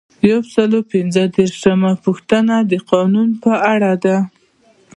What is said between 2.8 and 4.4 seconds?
قانون په اړه ده.